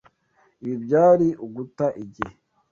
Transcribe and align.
Ibi 0.63 0.75
byari 0.85 1.27
uguta 1.45 1.85
igihe. 2.03 2.33